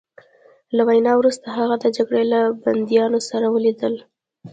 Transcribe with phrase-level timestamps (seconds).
[0.75, 3.93] له وینا وروسته هغه د جګړې له بندیانو سره ولیدل